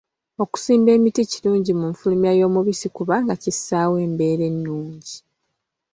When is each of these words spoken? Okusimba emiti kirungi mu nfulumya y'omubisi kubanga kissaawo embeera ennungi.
Okusimba 0.43 0.89
emiti 0.97 1.21
kirungi 1.31 1.71
mu 1.79 1.85
nfulumya 1.91 2.31
y'omubisi 2.39 2.87
kubanga 2.95 3.33
kissaawo 3.43 3.95
embeera 4.05 4.43
ennungi. 4.51 5.15